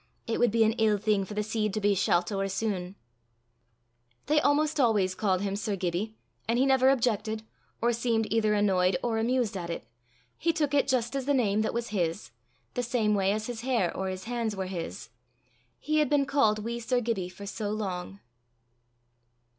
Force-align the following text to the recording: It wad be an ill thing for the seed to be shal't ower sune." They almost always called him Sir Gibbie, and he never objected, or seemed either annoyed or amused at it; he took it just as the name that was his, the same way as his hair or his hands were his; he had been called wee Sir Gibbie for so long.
It 0.25 0.39
wad 0.39 0.49
be 0.49 0.63
an 0.63 0.73
ill 0.79 0.97
thing 0.97 1.25
for 1.25 1.35
the 1.35 1.43
seed 1.43 1.75
to 1.75 1.79
be 1.79 1.93
shal't 1.93 2.31
ower 2.31 2.47
sune." 2.47 2.95
They 4.25 4.41
almost 4.41 4.79
always 4.79 5.13
called 5.13 5.41
him 5.41 5.55
Sir 5.55 5.75
Gibbie, 5.75 6.15
and 6.47 6.57
he 6.57 6.65
never 6.65 6.89
objected, 6.89 7.43
or 7.83 7.93
seemed 7.93 8.25
either 8.33 8.55
annoyed 8.55 8.97
or 9.03 9.19
amused 9.19 9.55
at 9.55 9.69
it; 9.69 9.85
he 10.39 10.53
took 10.53 10.73
it 10.73 10.87
just 10.87 11.15
as 11.15 11.27
the 11.27 11.35
name 11.35 11.61
that 11.61 11.71
was 11.75 11.89
his, 11.89 12.31
the 12.73 12.81
same 12.81 13.13
way 13.13 13.31
as 13.31 13.45
his 13.45 13.61
hair 13.61 13.95
or 13.95 14.07
his 14.09 14.23
hands 14.23 14.55
were 14.55 14.65
his; 14.65 15.09
he 15.77 15.99
had 15.99 16.09
been 16.09 16.25
called 16.25 16.63
wee 16.63 16.79
Sir 16.79 16.99
Gibbie 16.99 17.29
for 17.29 17.45
so 17.45 17.69
long. 17.69 18.21